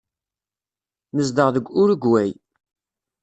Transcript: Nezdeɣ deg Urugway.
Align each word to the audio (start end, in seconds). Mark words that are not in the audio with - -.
Nezdeɣ 1.15 1.49
deg 1.55 1.65
Urugway. 1.81 2.31